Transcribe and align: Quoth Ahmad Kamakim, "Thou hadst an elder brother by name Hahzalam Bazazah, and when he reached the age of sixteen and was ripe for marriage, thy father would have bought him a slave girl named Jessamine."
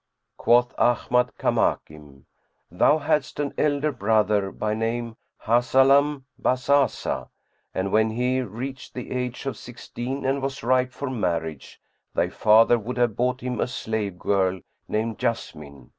Quoth 0.35 0.73
Ahmad 0.79 1.29
Kamakim, 1.37 2.25
"Thou 2.71 2.97
hadst 2.97 3.39
an 3.39 3.53
elder 3.55 3.91
brother 3.91 4.51
by 4.51 4.73
name 4.73 5.15
Hahzalam 5.45 6.23
Bazazah, 6.41 7.29
and 7.75 7.91
when 7.91 8.09
he 8.09 8.41
reached 8.41 8.95
the 8.95 9.11
age 9.11 9.45
of 9.45 9.55
sixteen 9.55 10.25
and 10.25 10.41
was 10.41 10.63
ripe 10.63 10.91
for 10.91 11.11
marriage, 11.11 11.79
thy 12.15 12.29
father 12.29 12.79
would 12.79 12.97
have 12.97 13.15
bought 13.15 13.41
him 13.41 13.61
a 13.61 13.67
slave 13.67 14.17
girl 14.17 14.61
named 14.87 15.19
Jessamine." 15.19 15.89